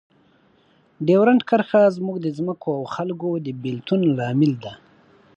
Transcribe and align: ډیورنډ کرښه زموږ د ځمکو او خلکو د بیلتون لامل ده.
ډیورنډ 1.07 1.41
کرښه 1.49 1.81
زموږ 1.97 2.17
د 2.21 2.27
ځمکو 2.37 2.69
او 2.77 2.83
خلکو 2.95 3.29
د 3.45 3.47
بیلتون 3.63 4.01
لامل 4.17 4.53
ده. 4.63 4.73